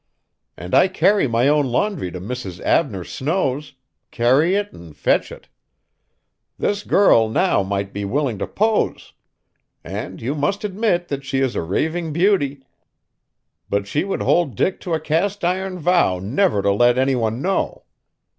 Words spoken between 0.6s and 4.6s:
I carry my own laundry to Mrs. Abner Snow's, carry